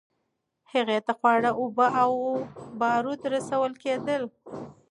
هغې 0.71 0.97
ته 1.05 1.13
خواړه، 1.19 1.51
اوبه 1.61 1.87
او 2.01 2.11
بارود 2.79 3.21
رسول 3.35 3.71
کېدل. 3.83 4.23